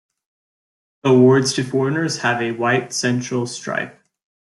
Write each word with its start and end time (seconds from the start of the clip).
Awards 1.03 1.53
to 1.53 1.63
foreigners 1.63 2.21
have 2.23 2.41
a 2.41 2.53
white 2.53 2.91
central 2.91 3.45
stripe. 3.45 3.99